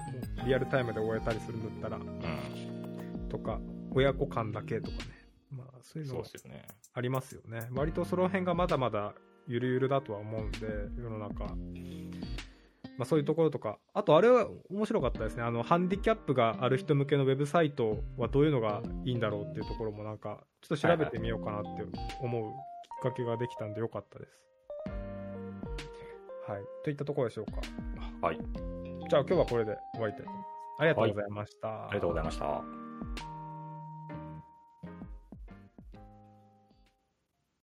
[0.47, 3.59] リアルタイムで終えたりするんだったら、うん、とか、
[3.93, 5.05] 親子間だけとかね。
[5.51, 6.67] まあ、そういうのですよね。
[6.95, 7.69] ありますよね。
[7.73, 9.15] 割とその辺がまだまだ
[9.47, 10.59] ゆるゆるだとは思うんで、
[10.97, 11.47] 世の中。
[12.99, 15.45] まあそういうところとか、あとあれは面白かったですね。
[15.45, 21.85] あの、ハンディキャップがある人向けのウェブサイトはどういうのがいいんだろうっていうところもなんか、ちょっと調べてみようかなって
[22.21, 24.43] 思うきっかけができたんでよかったです。
[26.49, 26.63] はい。
[26.83, 27.61] といったところでしょうか。
[28.27, 28.39] はい。
[29.09, 30.59] じゃあ今日はこれで終わりたいと思います。
[30.79, 31.69] ありがとうございました。
[31.69, 33.28] ありがとうございました。